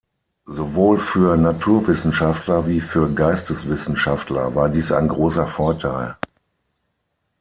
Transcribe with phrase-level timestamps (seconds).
[0.47, 6.15] Sowohl für Naturwissenschaftler wie für Geisteswissenschaftler war dies ein großer Vorteil.